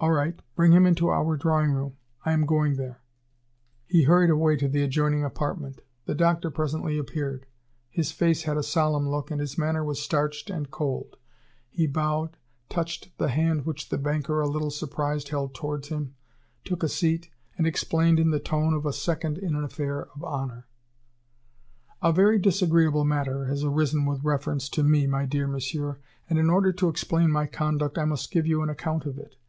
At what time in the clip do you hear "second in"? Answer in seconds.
18.92-19.54